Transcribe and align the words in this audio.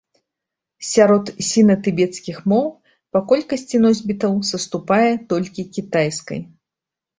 Сярод 0.91 1.25
сіна-тыбецкіх 1.49 2.39
моў 2.55 2.65
па 3.17 3.23
колькасці 3.33 3.83
носьбітаў 3.85 4.33
саступае 4.51 5.05
толькі 5.35 5.69
кітайскай. 5.79 6.45